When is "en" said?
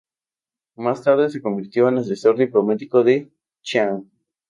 1.87-1.99